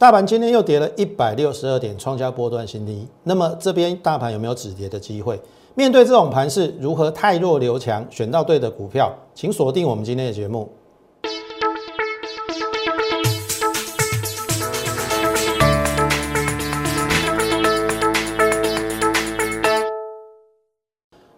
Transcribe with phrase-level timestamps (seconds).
[0.00, 3.06] 大盘今天又跌了一百六十二点，创下波段新低。
[3.22, 5.38] 那么这边大盘有没有止跌的机会？
[5.74, 9.14] 面对这种盘势，如何太弱留强，选到对的股票？
[9.34, 10.72] 请锁定我们今天的节目。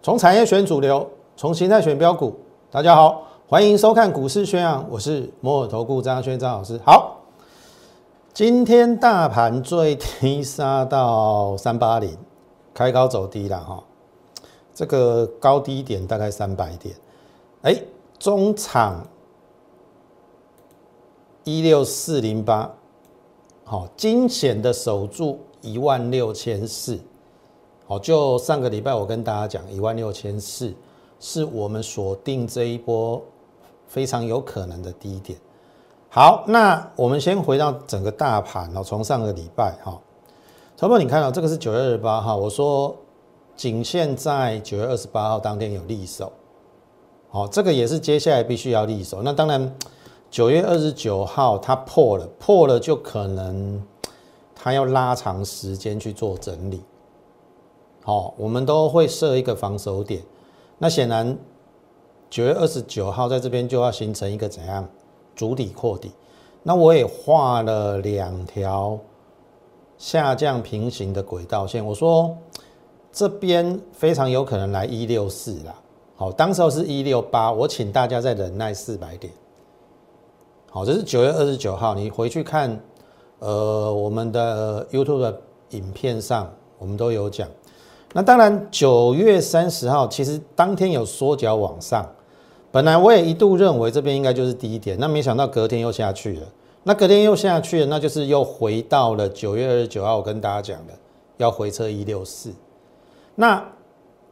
[0.01, 2.33] 从产业选主流，从形态选标股。
[2.71, 6.79] 大家好，欢迎收看股市宣扬，我是摩尔投顾张轩张老师。
[6.87, 7.12] 好，
[8.45, 12.19] 今天大盘最低杀到三八零，
[12.75, 13.85] 开高走低了哈。
[14.75, 16.93] 这个高低点大概三百点。
[17.63, 17.81] 哎，
[18.19, 19.07] 中场
[21.45, 22.69] 一六四零八，
[23.63, 26.99] 好，惊险的守住一万六千四。
[27.86, 30.75] 好，就上个礼拜我跟大家讲，一万六千四
[31.21, 33.22] 是我们锁定这一波
[33.86, 35.39] 非常有可能的低点。
[36.14, 39.98] 好，那我们先回到整个大盘哦，从上个礼拜哈，
[40.77, 42.94] 超波你看到这个是九月二十八号，我说
[43.56, 46.30] 仅限在九月二十八号当天有利手，
[47.30, 49.22] 好，这个也是接下来必须要利手。
[49.22, 49.74] 那当然
[50.30, 53.82] 九月二十九号它破了，破了就可能
[54.54, 56.82] 它要拉长时间去做整理。
[58.04, 60.22] 好，我们都会设一个防守点。
[60.76, 61.38] 那显然
[62.28, 64.86] 九月二十九号在这边就要形成一个怎样
[65.34, 66.12] 主底扩底。
[66.62, 68.98] 那我也画了两条
[69.98, 71.84] 下降平行的轨道线。
[71.84, 72.36] 我说
[73.11, 75.75] 这边非常有可能来一六四啦。
[76.14, 79.33] 好，当时候是一六八，我请大家再忍耐四百点。
[80.70, 82.80] 好，这是九月二十九号，你回去看
[83.41, 87.48] 呃我们的 YouTube 的影片上，我们都有讲。
[88.12, 92.06] 那当然，九月三十号其实当天有缩脚往上，
[92.73, 96.48] 本来我也一度认为这边应该就是低点，那没想到隔天又下去了。
[96.83, 100.95] 那隔天又下去了，那就是又回到了九月二十九号我跟大家讲的
[101.37, 102.50] 要回撤一六四。
[103.34, 103.65] 那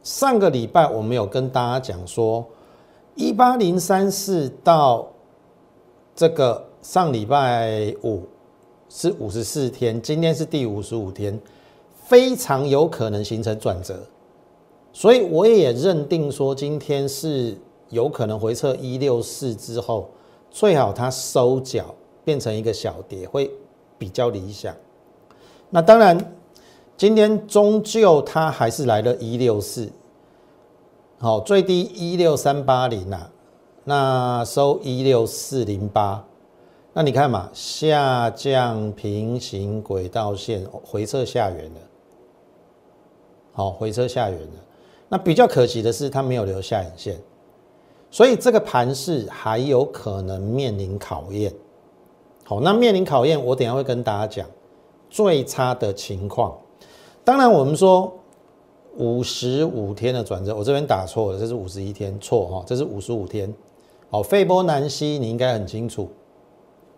[0.03, 2.45] 上个礼拜我们有跟大家讲说，
[3.15, 5.07] 一八零三四到
[6.15, 8.23] 这个上礼拜五
[8.89, 11.39] 是五十四天，今天是第五十五天。
[12.03, 13.97] 非常有可能形成转折，
[14.91, 17.57] 所以我也认定说今天是
[17.91, 20.09] 有可能回撤一六四之后，
[20.49, 21.93] 最好它收脚
[22.25, 23.51] 变成一个小跌会
[23.97, 24.75] 比较理想。
[25.69, 26.33] 那当然，
[26.97, 29.89] 今天终究它还是来了一六四，
[31.19, 33.31] 好，最低一六三八零啊，
[33.83, 36.25] 那收一六四零八，
[36.93, 41.79] 那你看嘛，下降平行轨道线回撤下缘了。
[43.53, 44.53] 好，回车下缘了。
[45.09, 47.19] 那比较可惜的是，它没有留下影线，
[48.11, 51.51] 所以这个盘势还有可能面临考验。
[52.43, 54.45] 好，那面临考验，我等下会跟大家讲
[55.09, 56.53] 最差的情况。
[57.23, 58.11] 当然，我们说
[58.97, 63.53] 五十五天的转折，我这边打错了，这是五十一天，错哈，这是五十五天。
[64.09, 66.09] 好，费波南西你应该很清楚，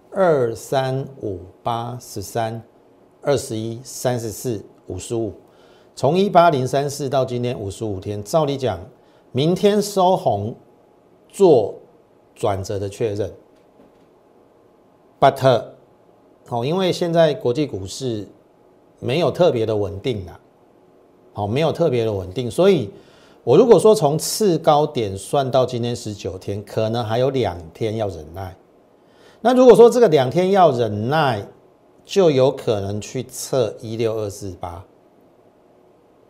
[0.10, 2.60] 二三五八十三，
[3.22, 5.32] 二十一三十四五十五。
[5.96, 8.80] 从一八零三四到今天五十五天，照理讲，
[9.32, 10.56] 明天收红
[11.34, 11.74] 做
[12.36, 13.34] 转折的确认
[15.20, 15.66] ，but
[16.46, 18.28] 好，因为现在国际股市
[19.00, 20.40] 没有特别的稳定啊，
[21.34, 22.92] 好，没有特别的稳定，所以
[23.44, 28.56] 我如果说从次高点算到今天十九天，可能还有两天要忍耐。
[29.42, 31.44] 那如果说这个两天要忍耐，
[32.06, 34.86] 就有可能去测一六二四八。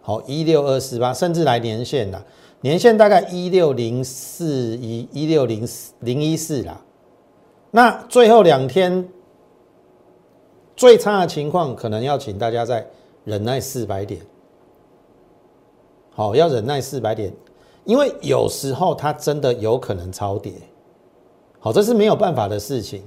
[0.01, 2.23] 好，一六二四八，甚至来年线啦，
[2.63, 5.67] 年限大概一六零四一，一六零
[5.99, 6.79] 零一四啦。
[7.71, 9.05] 那最后两天
[10.73, 12.87] 最差的情况，可能要请大家再
[13.25, 14.21] 忍耐四百点。
[16.11, 17.33] 好，要忍耐四百点，
[17.83, 20.53] 因为有时候它真的有可能超跌。
[21.59, 23.03] 好，这是没有办法的事情。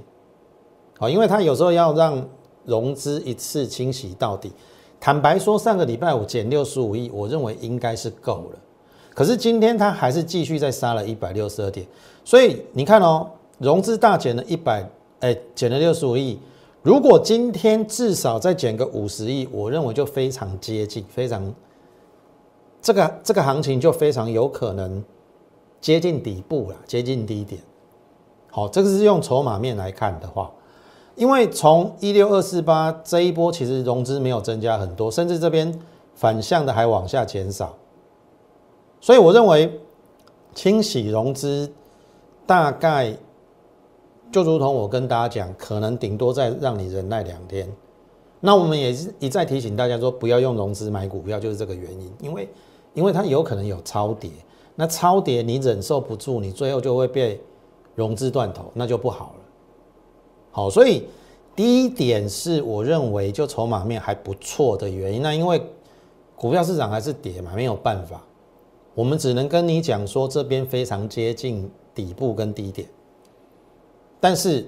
[0.99, 2.23] 好，因为它有时候要让
[2.63, 4.51] 融资一次清洗到底。
[4.99, 8.59] 坦白说，上个礼拜五减六十五亿，我认为应该是够了。
[9.17, 11.83] 可是今天它还是继续再杀了一百六十二点，
[12.23, 13.27] 所以你看哦，
[13.57, 14.87] 融资大减了一百，
[15.21, 16.39] 哎，减了六十五亿。
[16.83, 21.51] 如果今天至少再减个五十亿，我认为就非常接近，非常
[22.79, 25.03] 这个这个行情就非常有可能
[25.81, 27.59] 接近底部了，接近低点。
[28.51, 30.51] 好，这个是用筹码面来看的话。
[31.15, 35.73] 因为从一六二四八这一波，其实融资没有增加很多，甚至这边
[36.13, 37.75] 反向的还往下减少，
[38.99, 39.79] 所以我认为
[40.53, 41.71] 清洗融资
[42.45, 43.15] 大概
[44.31, 47.71] 就如同我跟大家讲，可能顶多再让你忍耐两天。
[48.39, 52.11] 那我们也是一再提醒大家说，不要用融资买股票，就是这个原因。
[52.21, 52.47] 因为，
[52.93, 54.29] 因为它有可能有超跌，
[54.75, 57.41] 那超跌你忍受不住，你最后就会被
[57.95, 59.39] 融资断头，那就不好了。
[60.51, 61.07] 好，所以
[61.55, 65.21] 第一点是我认为就筹码面还不错的原因。
[65.21, 65.59] 那因为
[66.35, 68.21] 股票市场还是跌嘛，没有办法，
[68.97, 72.89] 我们只能跟你讲说这边非常接近底部跟低点，
[74.19, 74.67] 但是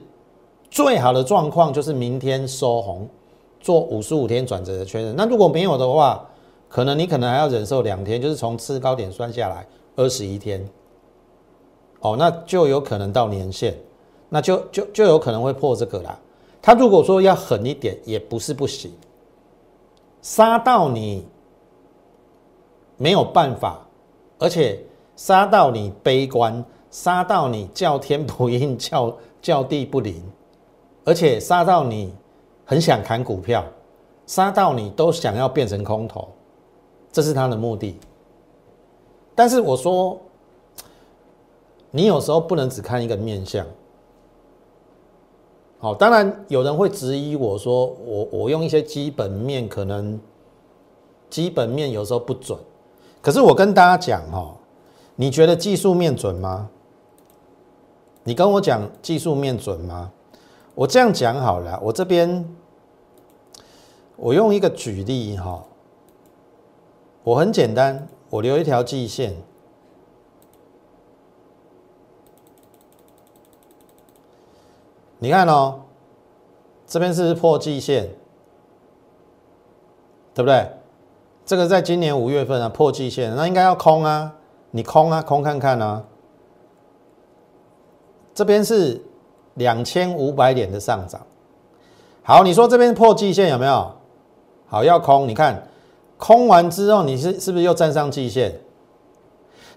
[0.70, 3.10] 最好的状况就是明天收红。
[3.60, 6.26] 做五十五天转折的确认，那如果没有的话，
[6.70, 9.68] 可能你可能还要忍受两天，就是从次高点算下来
[9.98, 10.66] 二十一天，
[12.00, 13.76] 哦，那就有可能到年线，
[14.30, 16.18] 那就就就有可能会破这个啦。
[16.62, 18.94] 他如果说要狠一点，也不是不行，
[20.22, 21.26] 杀到你
[22.96, 23.86] 没有办法，
[24.40, 24.84] 而且
[25.16, 30.24] 杀到你悲观，杀到你叫天不应，叫叫地不灵，
[31.06, 32.12] 而且杀到你。
[32.66, 33.66] 很想砍股票，
[34.28, 36.28] 杀到你都想要变成空头，
[37.12, 37.98] 这是他的目的。
[39.34, 40.22] 但是我说，
[41.90, 43.66] 你有时候不能只看一个面相。
[45.80, 50.22] 好，当然有人会质疑我说，我我用一些基本面，可能
[51.28, 52.56] 基本面有时候不准。
[53.22, 54.56] 可是我跟大家讲哦，
[55.16, 56.70] 你觉得技术面准吗？
[58.24, 60.12] 你跟我讲技术面准吗？
[60.76, 62.56] 我这样讲好了，我这边。
[64.22, 65.64] 我用一个举例哈，
[67.24, 69.34] 我很简单，我留一条季线，
[75.20, 75.80] 你看哦，
[76.86, 78.10] 这边是破季线？
[80.34, 80.70] 对不对？
[81.50, 84.32] 这个在今年五月份啊破季线，那应该要空啊，
[84.70, 86.04] 你空啊，空看看啊。
[88.36, 89.04] 这边是
[89.56, 91.20] 两千五百点的上涨，
[92.22, 93.92] 好，你说这边破季线有没有？
[94.68, 95.68] 好，要空，你看，
[96.20, 98.54] 空完之后，你是是不是又站上季线？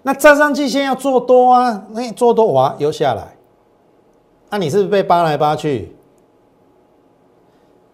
[0.03, 3.35] 那站上季线要做多啊，那做多哇，又下来，
[4.51, 5.91] 那你是不是被扒来扒去？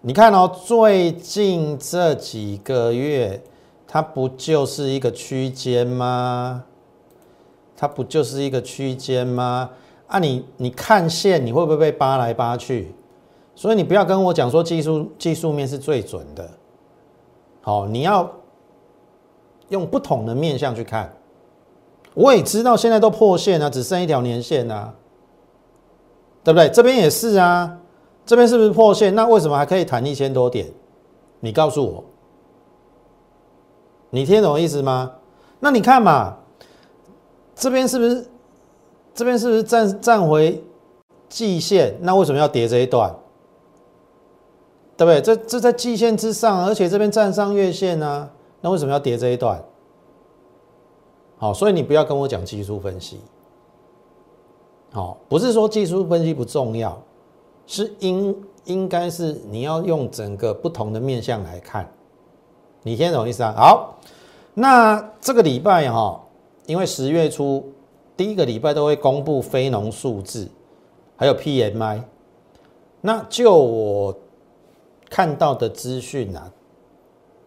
[0.02, 3.42] 你看哦，最近这几个月，
[3.92, 6.64] 它不就是一个区间吗？
[7.76, 9.72] 它不就是一个区间吗？
[10.06, 12.94] 啊，你你看线，你会不会被扒来扒去？
[13.56, 16.48] 所以你不要跟我讲说技术技术面是最准的。
[17.62, 18.32] 好，你要
[19.70, 21.12] 用不同的面向去看。
[22.14, 24.94] 我也知道现在都破线了，只剩一条年线呐，
[26.44, 26.70] 对不对？
[26.70, 27.80] 这边也是啊，
[28.26, 29.16] 这边是不是破线？
[29.16, 30.68] 那为什么还可以弹一千多点？
[31.40, 32.04] 你告诉我，
[34.10, 35.12] 你听懂意思吗？
[35.60, 36.38] 那你看嘛，
[37.56, 38.28] 这边是不是
[39.14, 40.64] 这边是不是站站回
[41.28, 41.96] 季线？
[42.02, 43.16] 那为什么要跌这一段？
[44.98, 45.22] 对不对？
[45.22, 48.30] 这这在季线之上，而且这边站上月线呢，
[48.62, 49.64] 那为什么要跌这一段？
[51.38, 53.22] 好，所以你不要跟我讲技术分析。
[54.92, 57.02] 好，不是说技术分析不重要，
[57.66, 61.90] 是应应该是你要用整个不同的面向来看。
[62.82, 63.54] 你听懂意思啊？
[63.56, 63.99] 好，
[64.60, 66.22] 那这个礼拜哈，
[66.66, 67.72] 因为十月初
[68.18, 70.50] 第一个礼拜都会公布非农数字，
[71.16, 72.02] 还有 PMI，
[73.02, 74.16] 那就我。
[75.12, 76.52] 看到的资讯啊，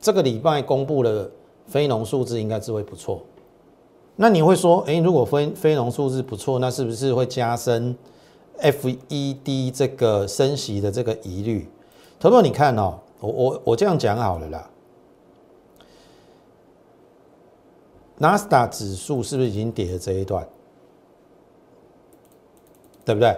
[0.01, 1.31] 这个礼拜公布了
[1.65, 3.23] 非农数字应该是会不错。
[4.17, 7.97] 那你会说，哎，如果非非农数字不错，那是不是会加深
[8.61, 11.71] FED 这个升息的这个疑虑？
[12.19, 14.69] 头头，你看哦，我我我这样讲好了啦。
[18.23, 20.47] 纳斯达指数是不是已经跌了这一段？
[23.05, 23.37] 对不对？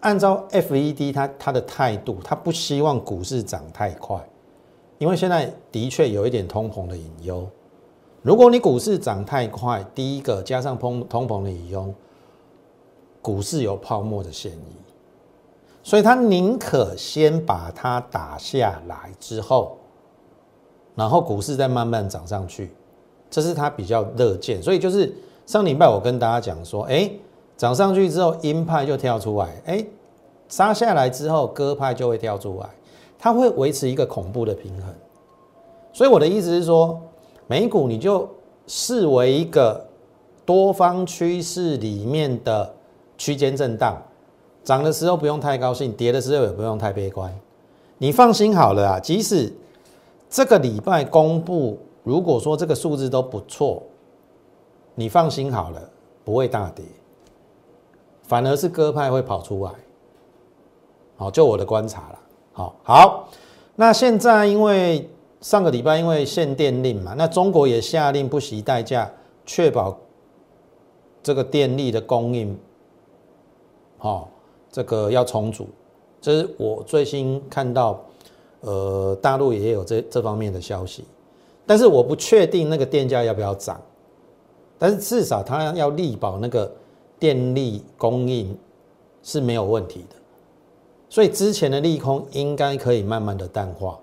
[0.00, 4.26] 按照 FED 它它的态度，它不希望股市涨太快，
[4.96, 7.46] 因为现在的确有一点通膨的隐忧。
[8.22, 11.92] 如果你股市涨太快，第一个加上通通膨的隐忧，
[13.20, 14.76] 股市有泡沫的嫌疑，
[15.82, 19.76] 所以他宁可先把它打下来之后，
[20.94, 22.70] 然后股市再慢慢涨上去，
[23.34, 24.62] 这是他比较乐见。
[24.62, 25.12] 所以就是
[25.46, 27.10] 上礼拜我跟大家讲说，哎。
[27.56, 29.86] 涨上去之后，鹰派就跳出来，哎，
[30.48, 32.68] 杀下来之后，鸽派就会跳出来，
[33.16, 34.92] 它会维持一个恐怖的平衡。
[35.92, 37.00] 所以我的意思是说，
[37.46, 38.28] 美股你就
[38.66, 39.86] 视为一个
[40.44, 42.74] 多方趋势里面的
[43.16, 44.02] 区间震荡，
[44.64, 47.32] 涨的时候不用太高兴，跌的时候也不用太悲观。
[47.98, 49.52] 你放心好了啊，即使
[50.28, 53.82] 这个礼拜公布，如果说这个数字都不错，
[54.94, 55.90] 你放心好了，
[56.24, 56.84] 不会大跌。
[58.22, 59.72] 反而是鸽派会跑出来，
[61.16, 62.18] 好，就我的观察了。
[62.52, 63.28] 好，好，
[63.76, 65.10] 那现在因为
[65.42, 69.10] 上个礼拜因为限电令嘛，那中国也下令不惜代价
[69.44, 69.98] 确保
[71.22, 72.58] 这个电力的供应，
[73.98, 74.30] 好，
[74.70, 75.68] 这个要重组。
[76.20, 78.00] 这是我最新看到，
[78.60, 81.04] 呃，大陆也有这这方面的消息，
[81.66, 83.80] 但是我不确定那个电价要不要涨，
[84.78, 86.70] 但是至少它要力保那个
[87.18, 88.56] 电力供应
[89.22, 90.16] 是没有问题的，
[91.08, 93.98] 所以之前的利空应该可以慢慢的淡化。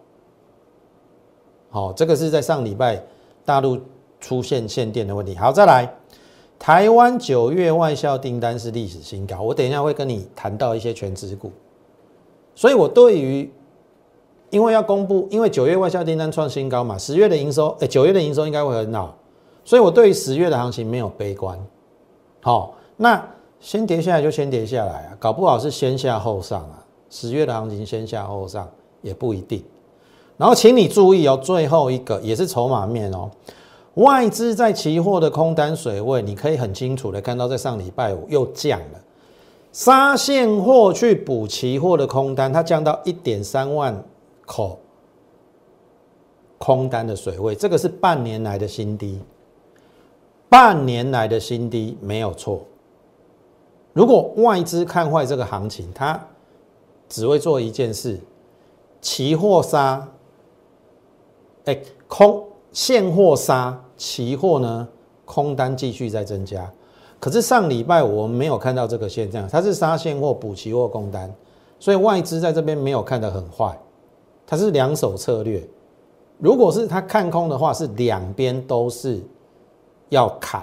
[1.70, 3.02] 好，这个是在上礼拜
[3.46, 3.80] 大陆
[4.20, 5.36] 出现限电的问题。
[5.36, 5.94] 好，再来，
[6.60, 11.52] 台湾九月外销订单是历史新高，我等一下会跟你谈到一些全职股。
[12.54, 13.50] 所以，我对于，
[14.52, 19.18] 因为要公布，因为九月外销订单创新高嘛，十月的营收，哎，九月的营收应该会很好，
[19.66, 21.58] 所以我对于十月的行情没有悲观。
[22.42, 23.28] 好，那
[23.60, 28.70] 先跌下来就先跌下来啊，搞不好是先下后上啊，十月的行情先下后上
[29.02, 29.64] 也不一定。
[30.38, 33.30] 然后，请你注意哦，最后一个也是筹码面哦，
[33.94, 39.00] 外资在期货的空单水位，你可以很清楚的看到，在上礼拜五又降了。
[39.72, 44.04] 杀现货去补期货的空单，它降到一点三万
[44.52, 44.78] 口
[46.58, 49.18] 空单的水位，这个是半年来的新低，
[50.50, 52.62] 半年来的新低没有错。
[53.94, 56.20] 如果外资看坏这个行情，它
[57.08, 58.20] 只会做一件事：
[59.00, 60.06] 期货杀，
[61.64, 64.86] 哎，空现货杀，期货呢
[65.24, 66.70] 空单继续在增加。
[67.22, 71.34] 可是上礼拜我们没有看到这个现象，它是杀现货补期货空单，
[71.80, 73.80] 所以外资在这边没有看得很坏，
[74.52, 75.66] 它是两手策略。
[76.38, 79.22] 如果是他看空的话，是两边都是
[80.10, 80.62] 要砍，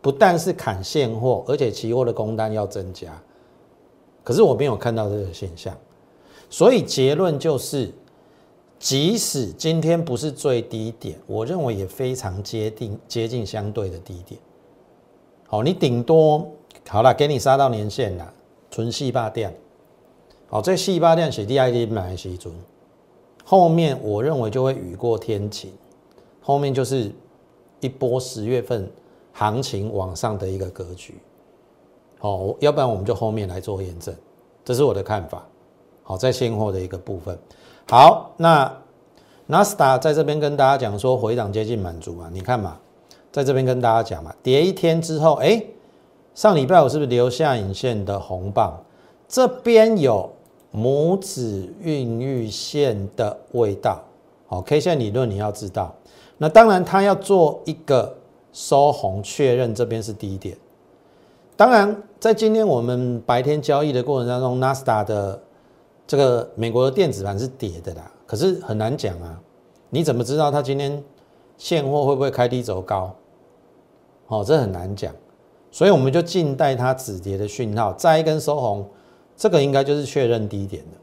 [0.00, 3.12] 不但是砍现货，而且期货的空单要增加。
[4.24, 5.76] 可是我没有看到这个现象，
[6.48, 7.92] 所以结论就是，
[8.78, 14.40] 即使今天不是最低点，我认为也非常接近接近相对的低点。
[15.46, 16.50] 好，你顶多
[16.88, 18.32] 好了，给你杀到年线了，
[18.70, 19.54] 纯细八电。
[20.52, 22.54] 好，这细八电写 D I D 买西尊，
[23.42, 25.72] 后面我认为就会雨过天晴，
[26.42, 27.10] 后面就是
[27.80, 28.86] 一波十月份
[29.32, 31.14] 行情往上的一个格局。
[32.18, 34.14] 好，要不然我们就后面来做验证，
[34.62, 35.42] 这是我的看法。
[36.02, 37.38] 好，在现货的一个部分。
[37.88, 38.70] 好，那
[39.46, 42.78] 纳斯达在这边跟大家讲说回档接近满足啊，你看嘛。
[43.30, 45.64] 在这边跟大家讲嘛，跌一天之后，哎，
[46.34, 48.78] 上礼拜我是不是留下影线的红棒？
[49.26, 50.30] 这边有
[50.74, 54.02] 拇指孕育线的味道。
[54.46, 55.94] 好，K 线理论你要知道。
[56.38, 58.16] 那当然，它要做一个
[58.52, 60.56] 收红，确认这边是低点。
[61.56, 65.40] 当然，在今天我们白天交易的过程当中，纳斯达的
[66.06, 68.10] 这个美国的电子盘是跌的啦。
[68.26, 69.38] 可是很难讲啊，
[69.90, 71.02] 你怎么知道它今天
[71.56, 73.14] 现货会不会开低走高？
[74.26, 75.14] 哦，这很难讲，
[75.70, 78.88] 所以我们就静待它止跌的讯号，再一根收红，
[79.36, 80.98] 这个应该就是确认低点的。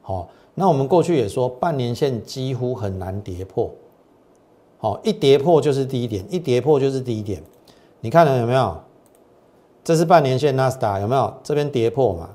[0.00, 3.70] 好，那我们过去也说，半年线几乎很难跌破。
[4.78, 7.42] 好，一跌破就是低点，一跌破就是低点。
[8.00, 8.80] 你看了有没有？
[9.84, 11.32] 这是半年线纳斯达有没有？
[11.42, 12.34] 这边跌破嘛？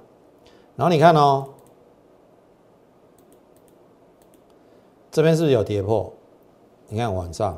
[0.75, 1.47] 然后你看哦，
[5.11, 6.13] 这边是不是有跌破？
[6.87, 7.57] 你看晚上。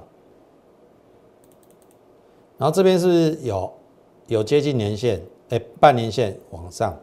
[2.58, 3.72] 然后这边是不是有
[4.28, 5.22] 有接近年线？
[5.50, 6.98] 哎，半年线往上，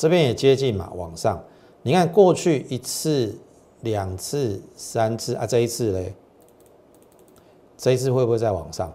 [0.00, 1.38] 这边也接近嘛，往上。
[1.82, 3.36] 你看过去一次、
[3.82, 6.14] 两次、三次啊，这一次嘞，
[7.76, 8.90] 这一次会不会再往上？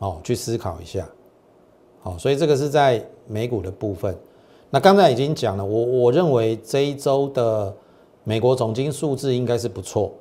[0.00, 1.08] 哦，去思考一下。
[2.02, 4.14] 好，所以这个是在美股的部分。
[4.68, 7.74] 那刚才已经讲了，我我认为这一周的
[8.22, 10.12] 美国总金数字应该是不错。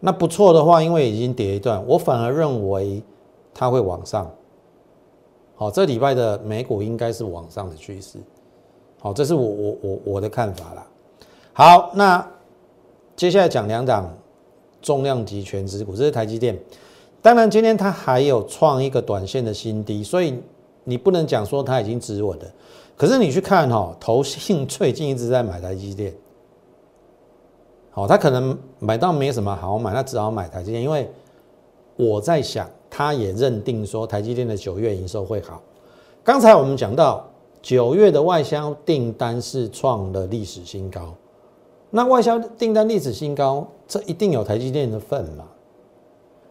[0.00, 3.02] 那不错的话，因为已经跌一段，我反而认为
[3.54, 4.30] 它会往上。
[5.58, 8.16] 好，这礼拜的美股应该是往上的趋势。
[9.00, 10.86] 好，这是我我我我的看法啦。
[11.52, 12.24] 好，那
[13.16, 14.08] 接下来讲两档
[14.80, 16.56] 重量级全值股，这是台积电。
[17.20, 20.40] 当然，今天它还有创一个短线的新低，所以
[20.84, 22.44] 你不能讲说它已经止稳了。
[22.96, 26.14] 可是你去看哈，投信 最近一直在买台积电。
[27.94, 31.10] 哦，他可能买到没什么好买，他只好买台积电，因为
[31.96, 35.62] 我在想，他也认定说台积电的九月营收会好。
[36.24, 37.24] 刚才我们讲到
[37.62, 41.14] 九月的外销订单是创了历史新高，
[41.90, 45.44] 那外销订单历史新高，这一定有台积电的份嘛？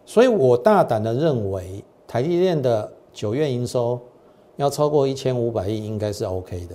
[0.06, 4.00] 所以我大胆的认为，台积电的九月营收
[4.56, 6.74] 要超过一千五百亿，应该是 OK 的，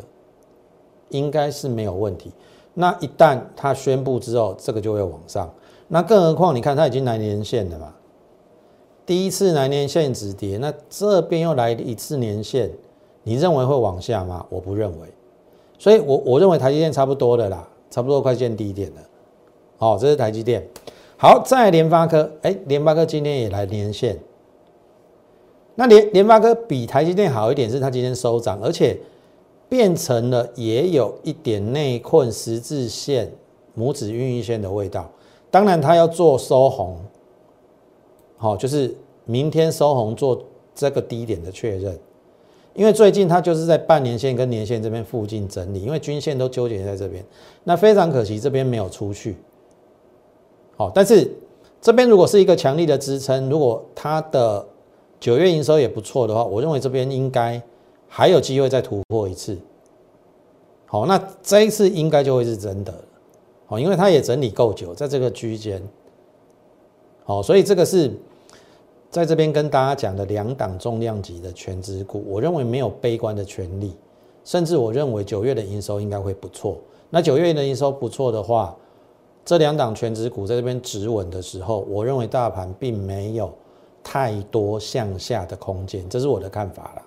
[1.09, 2.31] 应该是没有问题。
[2.75, 5.51] 那一旦他宣布之后，这个就会往上。
[5.87, 7.91] 那更何况你看他已经来年线了嘛，
[9.05, 12.69] 第一次来年线止跌，那这边又来一次年线，
[13.23, 14.45] 你认为会往下吗？
[14.49, 15.07] 我不认为。
[15.77, 19.01] 所以我我认为台积电差不多的啦，差不多快见低点了。
[19.77, 20.65] 好，这是台积电。
[21.17, 24.17] 好，再联发科，哎，联发科今天也来连线。
[25.75, 28.97] 那联联发科比台积电好一点，是它今天收涨，而且
[29.67, 33.31] 变成了也有一点内困十字线、
[33.77, 35.09] 拇指孕育线的味道。
[35.49, 36.97] 当然，它要做收红，
[38.43, 40.43] 好，就是明天收红做
[40.75, 41.97] 这个低点的确认。
[42.73, 47.23] 因为最近它就是在半年线跟年线这边附近整理，因为均线都纠结在这边，
[47.63, 49.37] 那非常可惜，这边没有出去。
[50.75, 51.33] 好，但是
[51.79, 54.67] 这边如果是一个强力的支撑，如果它的
[55.21, 57.61] 九月营收也不错的话，我认为这边应该
[58.09, 59.57] 还有机会再突破一次。
[60.85, 62.93] 好，那这一次应该就会是真的。
[63.67, 65.81] 好，因为它也整理够久，在这个区间。
[67.23, 68.11] 好，所以这个是。
[69.13, 73.95] 在这边跟大家讲的两档重量级的全值股，我认为没有悲观的权利，
[74.43, 76.79] 甚至我认为九月的营收应该会不错。
[77.11, 78.75] 那九月的营收不错的话，
[79.45, 83.53] 这两档全值股在这边止稳的时候，我认为大盘并没有
[84.03, 87.01] 太多向下的空间，这是我的看法了。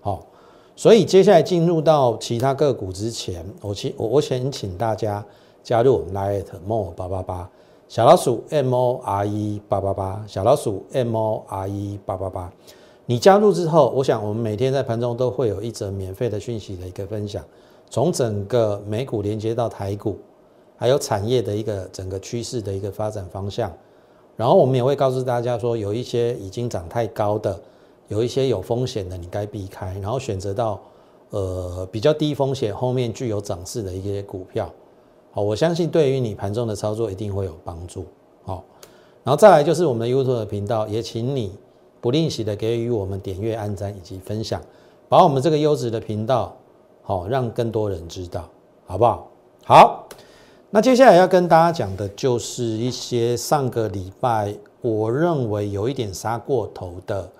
[0.00, 0.26] 好，
[0.74, 5.24] 所以接下来进入到其他个股之前，我请我我先请大家
[5.62, 7.48] 加入我们 Lite More 八八八。
[7.92, 12.50] 小老鼠 M O R E 八八八，小老鼠 M O R E 八八八，
[13.04, 17.44] 你加入之后，我想我们每天在盘中都会有一则免费的讯息的一个分享，
[17.90, 20.16] 从整个美股连接到台股，
[20.74, 23.70] 还有产业的一个整个趋势的一个发展方向，
[24.36, 27.60] 然后我们也会告诉大家说，有一些已经涨太高的，
[28.08, 30.80] 有一些有风险的，你该避开，然后选择到
[31.28, 34.72] 呃比较低风险后面具有涨势的一些股票。
[35.34, 38.04] 好，我相信对于你盘中的操作一定会有帮助。
[38.44, 38.62] 好，
[39.24, 41.56] 然后再来就是我们的 YouTube 的频道，也请你
[42.02, 44.60] 不吝惜的给予我们点阅、按赞以及分享，
[45.08, 46.54] 把我们这个优质的频道
[47.02, 48.46] 好让更多人知道，
[48.86, 49.28] 好不好？
[49.64, 50.08] 好，
[50.68, 57.30] 那接下来要跟大家讲的就是一些上个礼拜我认为有一点杀过头的，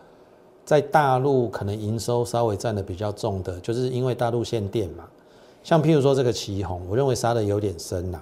[0.65, 5.05] 在大陆可能营收稍微占的比较重的，就是因为大陆限电嘛。
[5.63, 8.21] 像譬如说这个旗红，我认为杀的有点深呐。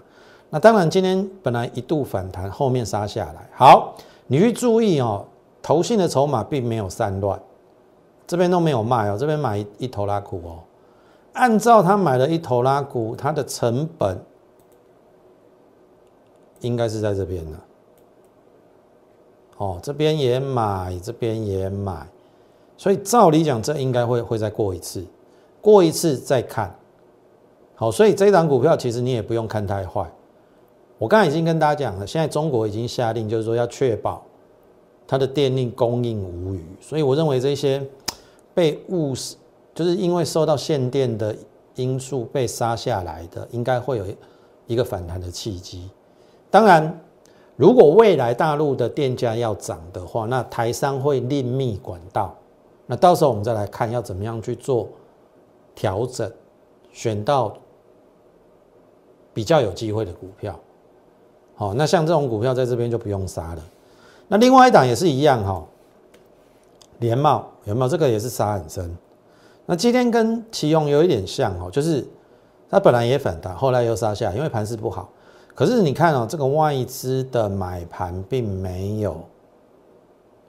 [0.51, 3.49] 那当然今天本来一度反弹，后面杀下来。
[3.55, 3.95] 好，
[4.27, 5.25] 你去注意哦，
[5.63, 7.41] 投信的筹码并没有散乱，
[8.27, 10.59] 这边都没有卖哦，这边买一头拉股哦。
[11.33, 14.19] 按照他买了一头拉股，它的成本
[16.61, 17.57] 应该是在这边的。
[19.57, 22.05] 哦，这边也买，这边也买，
[22.77, 25.07] 所以照理讲，这应该会会再过一次，
[25.61, 26.75] 过一次再看。
[27.81, 30.07] 好，所以这档股票其实你也不用看太坏。
[30.99, 34.23] 我刚才已经跟大家讲了，现在中国已经下令，就是说要确保
[35.07, 36.63] 它的电力供应无虞。
[36.79, 37.83] 所以我认为这些
[38.53, 39.15] 被误，
[39.75, 41.35] 就是因为受到限电的
[41.75, 44.05] 因素被杀下来的，应该会有
[44.67, 45.89] 一个反弹的契机。
[46.51, 47.01] 当然，
[47.57, 52.37] 如果未来大陆的电价要涨的话，那台商会另觅管道。
[52.85, 54.87] 那到时候我们再来看要怎么样去做
[55.75, 56.31] 调整，
[56.93, 57.57] 选到。
[59.33, 60.59] 比较有机会的股票，
[61.55, 63.63] 好，那像这种股票在这边就不用杀了。
[64.29, 65.65] 那另外一档也是一样哈，
[66.99, 67.89] 联茂有没有？
[67.89, 68.97] 这个也是杀很深。
[69.67, 72.05] 那今天跟奇用有一点像哦，就是
[72.69, 75.09] 它本来也反弹，后来又杀下，因为盘势不好。
[75.55, 79.17] 可是你看哦，这个外资的买盘并没有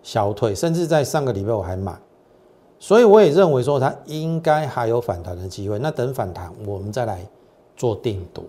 [0.02, 1.96] 消退，甚至在上个礼拜我还买，
[2.80, 5.78] 所以我也认为说它应该还有反弹的机会。
[5.78, 7.24] 那等反弹，我们再来
[7.76, 8.44] 做定夺。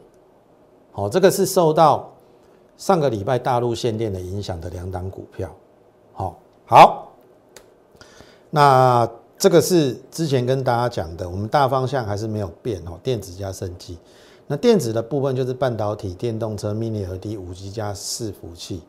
[0.92, 2.12] 好，这个是受到
[2.76, 5.50] 上个礼拜大陆限电的影响的两档股票。
[6.12, 7.12] 好，好，
[8.50, 13.96] 那这个是之前跟大家讲的，我们大方向还是没有变哦，电子加升级。
[14.46, 18.82] 那电子的部分就是半导体、电动车、mini 和 D、五 G 加伺服器。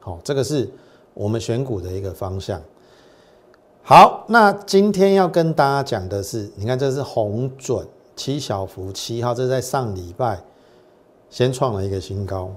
[0.00, 0.68] 好，这个是
[1.14, 2.60] 我们选股的一个方向。
[3.84, 10.42] 好，那今天要跟大家讲的是，你看这是红准七小福七号，这是在上礼拜。
[11.32, 12.50] 先创了一个新高，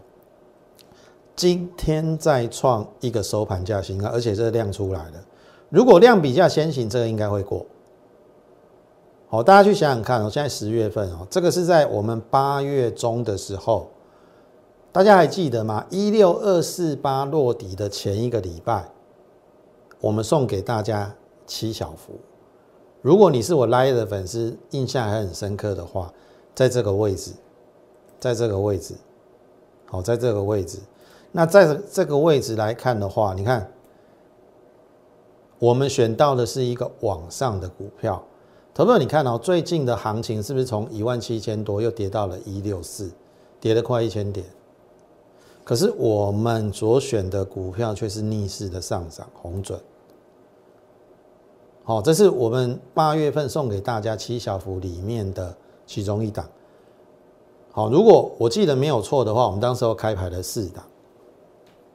[1.34, 5.26] 今天再创一个收盘价新高，而且这量出来了。
[5.70, 7.66] 如果量比较先行，这个应该会过。
[9.30, 13.90] 好，大家去想想看哦，现在十月份哦，这个是在我们八月中的时候，
[14.92, 15.86] 大家还记得吗？
[15.90, 18.90] 一六二四八落底的前一个礼拜，
[20.02, 21.16] 我们送给大家
[21.48, 22.20] 七小福，
[23.02, 26.12] 如果你是我 Live 的粉丝，印象还很深刻的话，
[26.54, 27.32] 在这个位置，
[28.26, 28.96] 在这个位置，
[29.86, 30.80] 好，在这个位置，
[31.32, 33.72] 那在这个位置来看的话，你看，
[35.60, 38.24] 我们选到的是一个往上的股票。
[38.74, 43.12] 投票，你看哦，最近的行情是不是从一万七千多又跌到了一六四，
[43.62, 44.44] 跌了快一千点？
[45.64, 49.80] 可是我们所选的股票却是逆势的上涨，红准。
[51.84, 56.50] 好，这是我们八月份送给大家七小福里面的其中一档。
[57.76, 60.82] 好，如果我记得没有错的话，我们当时候开牌了四档，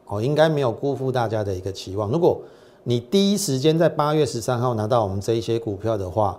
[0.08, 2.10] 哦，应该没有辜负大家的一个期望。
[2.10, 2.38] 如果
[2.82, 6.38] 你第一时间在八月十三号拿到我们这一些股票的话，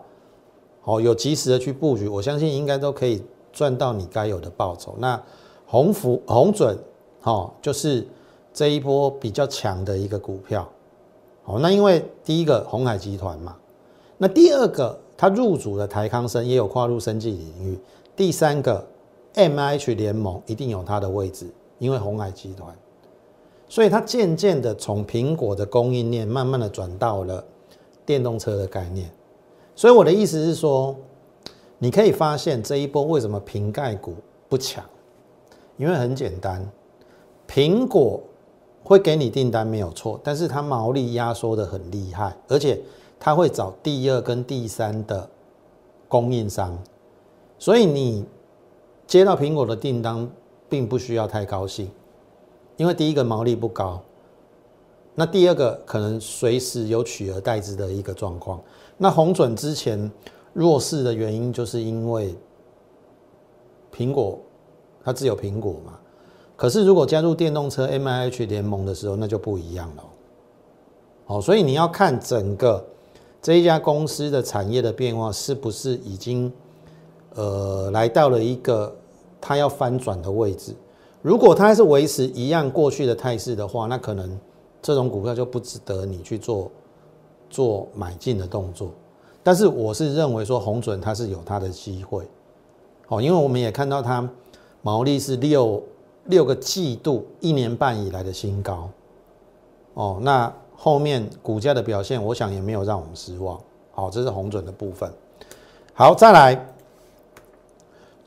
[0.82, 4.94] 好，有及时的去布局，我相信应该都可以赚到你该有的报酬。
[5.00, 5.20] 那
[5.66, 6.78] 红福红准，
[7.20, 8.08] 好，就是
[8.54, 10.70] 这一波比较强的一个股票。
[11.42, 13.56] 好，那因为第一个红海集团嘛，
[14.20, 17.80] 那第二个它入主的台康生也有跨入生技领域，
[18.16, 18.86] 第三个
[19.34, 21.48] M H 联盟一定有它的位置，
[21.80, 22.76] 因为红海集团，
[23.70, 27.44] 所以它渐渐的从苹果的供应链慢慢的转到了
[28.06, 29.10] 电动车的概念。
[29.76, 30.96] 所以我的意思是说，
[31.80, 34.16] 你可以发现这一波为什么瓶盖股
[34.50, 34.84] 不强？
[35.78, 36.70] 因为很简单，
[37.48, 38.22] 苹果
[38.84, 42.80] 会给你订单没有错，但是它毛利压缩的很厉害，而且
[43.20, 45.28] 它会找第二跟第三的
[46.08, 46.78] 供应商，
[47.58, 48.26] 所以你
[49.12, 50.26] 接到苹果的订单，
[50.70, 51.92] 并不需要太高兴，
[52.78, 54.02] 因为第一个毛利不高，
[55.16, 58.62] 那第二个可能随时有取而代之的一个状况。
[58.96, 60.10] 那红准之前
[60.54, 62.34] 弱势的原因，就是因为
[63.94, 64.40] 苹果
[65.04, 66.00] 它只有苹果嘛。
[66.56, 70.04] 可是如果加入电动车 M I H 联盟的时候，那就不一样了。
[71.26, 72.82] 哦，所以你要看整个
[73.42, 76.50] 这一家公司的产业的变化，是不是已经
[77.34, 78.96] 呃来到了一个
[79.42, 80.74] 它要翻转的位置。
[81.22, 84.40] 如果它还是维持一样过去的态势的话，那可能
[84.82, 86.72] 这种股票就不值得你去做。
[87.54, 88.92] 做买进的动作，
[89.44, 92.26] 但是我是认为说红准它是有它的机会，
[93.10, 94.26] 哦，因为我们也看到它
[94.82, 95.84] 毛利是六
[96.28, 98.90] 六个季度一年半以来的新高，
[99.96, 103.60] 哦，那后面股价的表现，我想也没有让我们失望，
[103.92, 105.12] 好，这是红准的部分，
[105.94, 106.74] 好，再来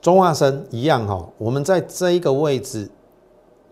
[0.05, 2.89] 中化生一样哈，我们在这一个位置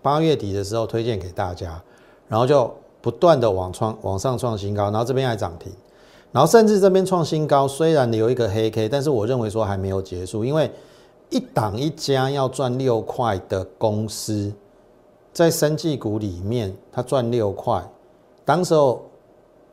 [0.00, 1.80] 八月底的时候推荐给大家，
[2.26, 2.74] 然后就。
[3.02, 5.72] 不断的往创往上创新高，然后这边还涨停，
[6.30, 10.70] 然后甚至这边创新高，虽然留一个黑 K，但是我认为说还没有结束，因为
[11.28, 14.52] 一档一家要赚六块的公司，
[15.32, 17.84] 在生技股里面，它赚六块，
[18.44, 19.02] 当时候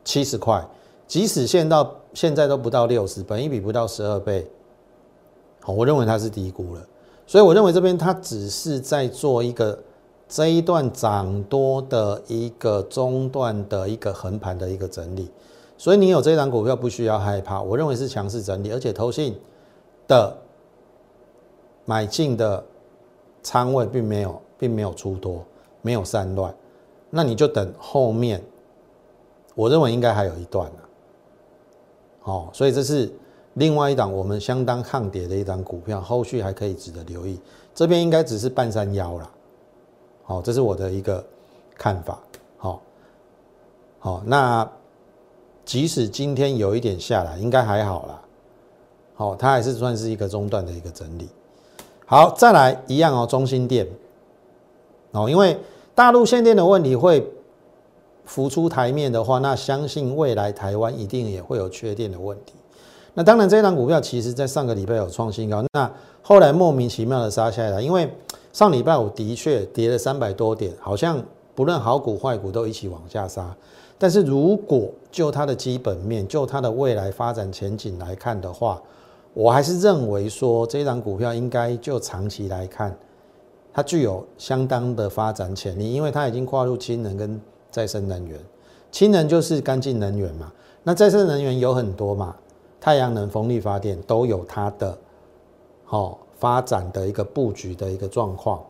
[0.02, 0.66] 七十块，
[1.06, 4.44] 即使现到现在都不到六十，本一比不到十二倍，
[5.70, 6.86] 我认为它是低估了，
[7.26, 9.78] 所以我认为这边它只是在做一个。
[10.32, 15.28] 这一段涨多的一个中段的一个横盘的一个整理，
[15.76, 19.36] 所以你有这张股票不需要害怕，我认为是强势整理，而且投信
[20.06, 20.38] 的
[21.84, 22.64] 买进的
[23.42, 25.44] 仓位并没有并没有出多，
[25.82, 26.54] 没有散乱，
[27.10, 28.40] 那你就等后面，
[29.56, 30.78] 我认为应该还有一段呢。
[32.22, 33.12] 哦，所以这是
[33.54, 37.38] 另外一档我们相当抗跌的一档股票，后续还可以值得留意，
[37.74, 39.30] 这边应该只是半山腰了。
[40.22, 41.24] 好，这是我的一个
[41.76, 42.18] 看法。
[42.56, 42.80] 好，
[43.98, 44.70] 好，那
[45.64, 48.22] 即使今天有一点下来，应该还好啦。
[49.14, 51.28] 好，它还是算是一个中段的一个整理。
[52.06, 53.86] 好，再来一样哦，中心店。
[55.10, 55.58] 哦，因为
[55.92, 57.28] 大陆限电的问题会
[58.24, 62.54] 浮出台面的话，那相信未来台湾一定也会有缺电的问题。
[63.14, 65.90] 那当然，这张股票其实在上个礼拜有创新高，那
[66.22, 68.10] 后来莫名其妙的杀下来，因为。
[68.52, 71.22] 上礼拜五的确跌了三百多点，好像
[71.54, 73.54] 不论好股坏股都一起往下杀。
[73.96, 78.82] 但是如果就它的基本面、就它的未来发展前景来看的话，
[79.34, 82.92] 我还是认为说这张股票应该就长期来看，
[83.72, 88.36] 它具有相当的发展潜力，因为它已经跨入氢能跟再生能源。
[88.90, 92.34] 氢能就是干净能源嘛，那再生能源有很多嘛，
[92.80, 94.98] 太阳能、风力发电都有它的
[95.84, 96.18] 好。
[96.40, 98.64] 发展的一个布局的一个状况，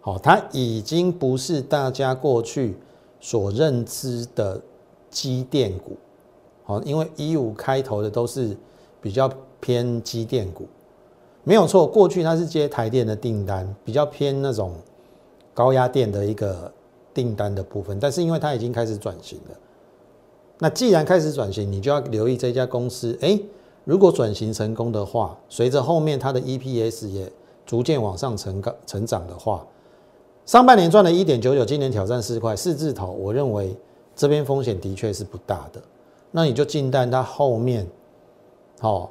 [0.00, 2.76] 好，它已经不是大家过去
[3.20, 4.60] 所认知的
[5.08, 5.96] 机电股，
[6.64, 8.56] 好，因为一五开头的都是
[9.00, 10.66] 比较偏机电股，
[11.44, 14.74] 没有错，过去它是接台电的订单，比较偏那种
[15.54, 16.72] 高压电的一个
[17.14, 19.56] 订单的部分，但是因为它已经开始转型了，
[20.62, 23.16] 那既然开始转型，你就要留意这家公司。
[23.22, 23.42] 诶，
[23.84, 27.32] 如果转型成功的话，随着后面它的 EPS 也
[27.64, 29.66] 逐渐往上成高成长的话，
[30.44, 33.74] 上半年赚了一点九九，今年挑战四块四字头，我认为
[34.14, 35.80] 这边风险的确是不大的。
[36.30, 37.86] 那你就静待它后面，
[38.80, 39.10] 好，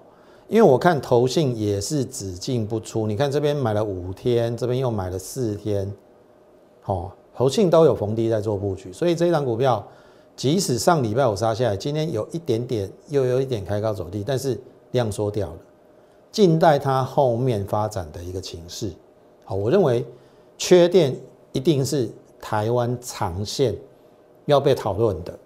[0.49, 3.07] 因为我看投信也是只进不出。
[3.07, 5.91] 你看这边买了五天，这边又买了四天，
[6.81, 9.83] 好，投信都有逢低在做布局，所以这一档股票。
[10.39, 14.57] 即使上礼拜五杀下来，今天有一点点，又有一点开高走低，但是
[14.91, 15.57] 量缩掉了，
[16.31, 18.89] 静待它后面发展的一个情势。
[19.43, 20.05] 好，我认为
[20.57, 21.13] 缺电
[21.51, 23.75] 一定是台湾长线
[24.45, 25.37] 要被讨论的。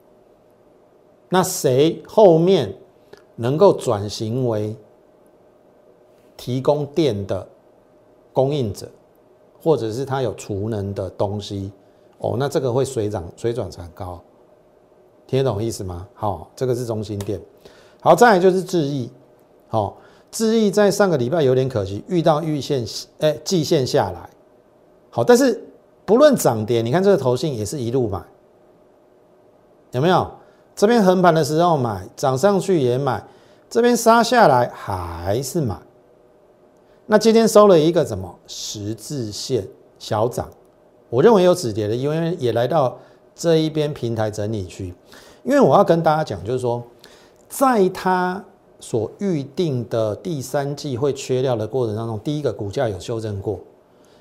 [1.27, 2.71] 那谁后面
[3.35, 4.75] 能够转型为
[6.37, 7.47] 提供电的
[8.31, 8.87] 供应者，
[9.59, 11.71] 或者是他有储能的东西，
[12.19, 14.21] 哦，那这个会水涨水涨船高。
[15.33, 16.07] 听得懂意思吗？
[16.13, 17.41] 好，这个是中心店。
[18.01, 19.09] 好，再来就是智毅。
[19.67, 19.97] 好，
[20.29, 22.85] 智毅在上个礼拜有点可惜，遇到预线，
[23.17, 24.29] 哎，季线下来。
[25.09, 25.59] 好，但是
[26.05, 28.21] 不论涨跌，你看这个头信也是一路买，
[29.93, 30.29] 有没有？
[30.75, 33.25] 这边横盘的时候买，涨上去也买，
[33.67, 35.75] 这边杀下来还是买。
[37.07, 39.67] 那今天收了一个什么十字线
[39.97, 40.47] 小涨，
[41.09, 42.95] 我认为有止跌的，因为也来到。
[43.35, 44.93] 这一边平台整理区，
[45.43, 46.83] 因为我要跟大家讲，就是说，
[47.49, 48.43] 在它
[48.79, 53.59] 所预定的第三季会缺料的过程当中，第一个股价有修正过，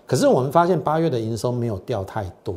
[0.07, 2.55] 可是我们发现八月的营收没有掉太多，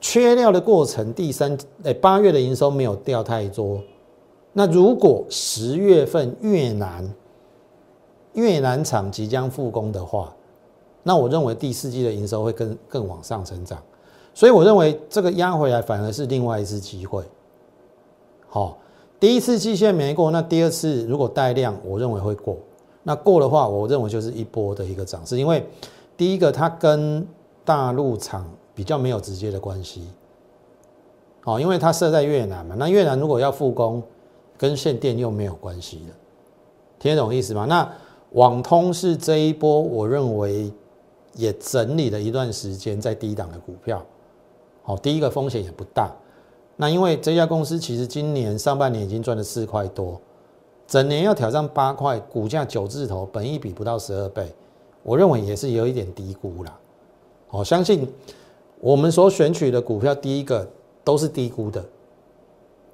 [0.00, 3.80] 缺料的过程，第三诶八月的营收没有掉太多，
[4.52, 7.12] 那如果十月份越南
[8.34, 10.34] 越南厂即将复工的话，
[11.02, 13.82] 那我认为第四季的营收会更更往上成长。
[14.34, 17.22] 所以我认为这个压回来反而是另外一次机会。
[18.48, 18.78] 好，
[19.20, 22.56] 第一次季线没过，那第二次如果带量，我认为会过。
[23.02, 25.66] 那过的话，我认为就是一波的一个涨势，因为
[26.16, 27.26] 第一个它跟
[27.64, 30.06] 大陆厂比较没有直接的关系。
[31.44, 34.02] 哦，因为它设在越南嘛，那越南如果要复工，
[34.56, 36.12] 跟限电又没有关系的，
[37.00, 37.66] 听得懂意思吗？
[37.68, 37.90] 那
[38.30, 40.72] 网通是这一波，我认为
[41.34, 44.00] 也整理了一段时间在低档的股票。
[44.82, 46.10] 好，第一个风险也不大。
[46.76, 50.20] 那因为这家公司其实今年上半年已经赚了四块多，
[50.88, 54.52] 整年要挑战八块，股价九字头，本益比不到十二倍，
[55.02, 56.78] 我认为也是有一点低估了。
[57.50, 58.10] 我相信
[58.80, 60.68] 我们所选取的股票，第一个
[61.04, 61.84] 都是低估的。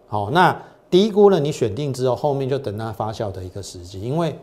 [0.09, 4.37] 好，那低估了，你选定之后，后面就等它发酵的一个时机，因为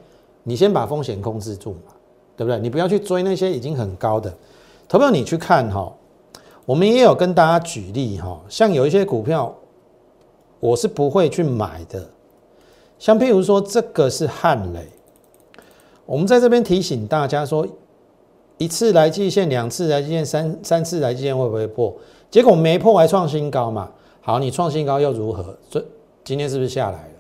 [0.44, 1.94] 你先把风险控制住嘛，
[2.36, 2.58] 对不对？
[2.60, 4.34] 你不要去追那些已经很高的。
[4.88, 5.94] 投票你去看哈。
[6.66, 9.54] 我们也有跟大家举例哈，像有一些股票，
[10.60, 12.10] 我是不会去买的。
[12.98, 14.88] 像譬如说，这个是汉雷，
[16.06, 17.68] 我们在这边提醒大家说，
[18.58, 21.94] 一次来季线，两次来季线，三三次来季线会不会破？
[22.32, 23.92] 结果没破还创新高嘛？
[24.22, 25.56] 好，你创新高又如何？
[25.70, 25.86] 这
[26.24, 27.14] 今天是不是下来了？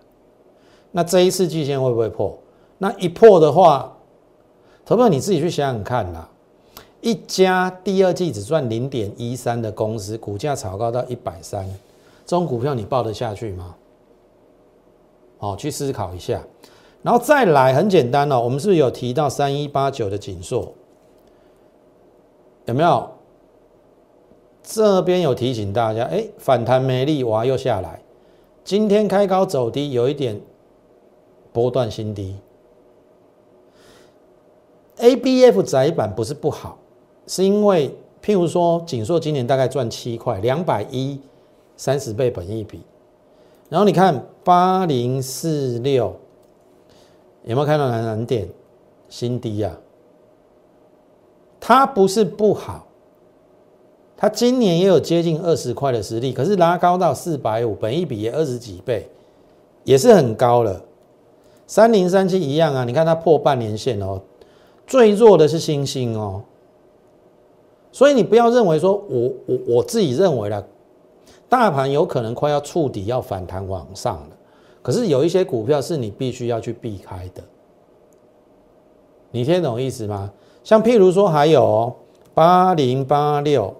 [0.91, 2.35] 那这一次季线会不会破？
[2.79, 3.95] 那一破的话，
[4.85, 6.29] 投票你自己去想想看啦。
[7.05, 11.63] 一家第二季只赚零点一三的公司，股价炒高到一百三，
[12.25, 13.75] 这种股票你报得下去吗？
[15.37, 16.43] 好，去思考一下。
[17.03, 20.73] 然后再来，很简单哦，我们是不是有提到三一八九的锦硕？
[22.65, 23.07] 有没有？
[24.63, 28.01] 这边有提醒大家，哎，反弹没力，哇，又下来。
[28.63, 30.41] 今天开高走低，有一点
[31.53, 32.35] 波段新低。
[34.97, 36.79] A B F 窄板不是不好。
[37.27, 37.89] 是因为，
[38.23, 41.19] 譬如说，锦硕今年大概赚七块，两百一，
[41.75, 42.81] 三十倍本一比。
[43.69, 46.15] 然后你看八零四六，
[47.43, 48.47] 有没有看到蓝蓝点
[49.09, 49.75] 新低呀？
[51.59, 52.85] 它不是不好，
[54.15, 59.09] 它今年也有接近二十块的实力，可是拉高到四百五，本一比也二十几倍，
[59.83, 60.79] 也是很高了。
[61.65, 64.21] 三零三七一样啊，你看它破半年线哦，
[64.85, 66.43] 最弱的是星星哦。
[67.95, 70.67] 所以你不要认为说我我我自己认为了，
[71.47, 74.35] 大盘有可能快要触底要反弹往上了，
[74.81, 77.41] 可是有一些股票是你必须要去避开的，
[79.31, 80.33] 你听懂意思吗？
[80.61, 81.95] 像譬如说还有
[82.33, 83.73] 八零八六，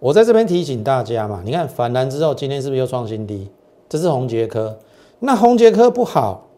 [0.00, 3.48] 我在这边提醒大家嘛，你看反弹之后今天是不是又创新低？
[3.88, 4.76] 这是红杰科，
[5.20, 6.48] 那红杰科不好，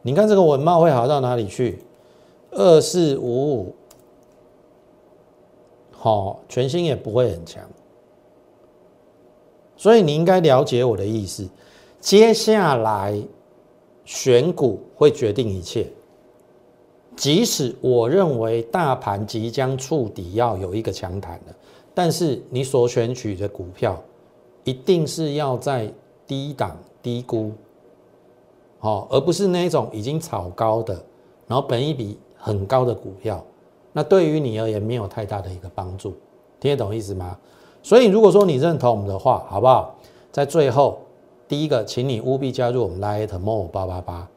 [0.00, 1.80] 你看这个文茂会好到哪里去？
[2.52, 3.74] 二四五五。
[6.06, 7.68] 好，全新也不会很强。
[9.76, 11.44] 所以你应该了解我的意思。
[11.98, 13.20] 接下来
[14.04, 15.84] 选股会决定一切。
[17.16, 21.52] 即使我认为大盘即将触底，要有一个强弹的，
[21.92, 24.00] 但是你所选取的股票
[24.62, 25.92] 一定是要在
[26.24, 27.50] 低档低估，
[28.78, 30.94] 好，而不是那种已经炒高的，
[31.48, 33.44] 然后本一比很高的股票，
[33.96, 36.12] 那对于你而言没有太大的一个帮助，
[36.60, 37.34] 听得懂意思吗？
[37.82, 39.96] 所以如果说你认同我们的话，好不好？
[40.30, 40.98] 在最后，
[41.48, 44.28] 第一个，请你务必加入我们 Light More 八八八，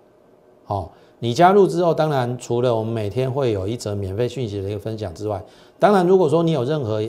[0.63, 0.91] 好。
[1.21, 5.43] 你加入之后，当然除了我们每天会有一则免费讯息的一个分享之外，
[5.77, 7.03] 当然如果说你有任何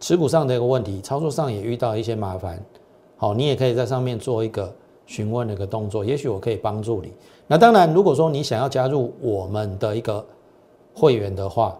[0.00, 2.60] 持股上的一个问题，操作上也遇到一些麻烦，
[3.16, 4.74] 好，你也可以在上面做一个
[5.06, 7.12] 询问的一个动作，也许我可以帮助你。
[7.46, 10.26] 那当然，如果说你想要加入我们的一个
[10.92, 11.78] 会员的话，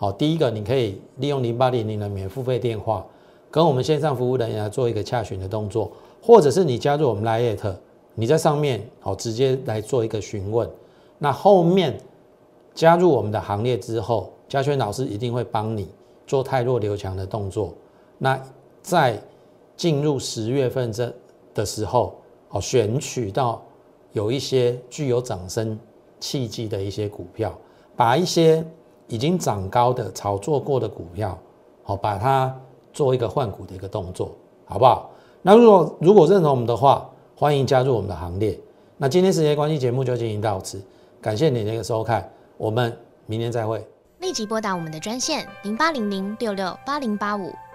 [0.00, 3.04] 好，第一个你可以利用零八零零的免付费电话，
[3.50, 5.90] 跟我们线上服务人员做一个洽询的动作，
[6.22, 7.74] 或者是你加入我们 Lite，
[8.14, 10.70] 你在上面好直接来做一个询问。
[11.18, 11.98] 那后面
[12.74, 15.88] 加入我们的行列之后，嘉轩老师一定会帮你
[16.28, 17.74] 做太弱留强的动作。
[18.18, 18.40] 那
[18.80, 19.20] 在
[19.76, 21.12] 进入十月份这
[21.52, 22.14] 的时候，
[22.50, 23.60] 哦，选取到
[24.12, 25.76] 有一些具有涨升
[26.20, 27.52] 契机的一些股票，
[27.96, 28.64] 把一些
[29.08, 31.36] 已经涨高的炒作过的股票，
[31.82, 32.54] 好，把它
[32.92, 34.30] 做一个换股的一个动作，
[34.66, 35.10] 好不好？
[35.42, 38.58] 那如果如果认同我们的话，欢迎加入我们的行列。
[38.96, 40.82] 那今天时间关系，节目就进行到此。
[41.20, 43.84] 感谢你的一个收看，我们明天再会。
[44.18, 47.52] 立即拨打我们的专线零八零零六六八零八五